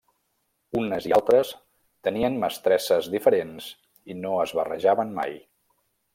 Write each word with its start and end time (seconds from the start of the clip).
Unes 0.77 1.07
i 1.09 1.11
altres 1.17 1.51
tenien 2.07 2.39
mestresses 2.45 3.11
diferents 3.17 3.69
i 4.15 4.19
no 4.23 4.33
es 4.47 4.57
barrejaven 4.63 5.15
mai. 5.21 5.39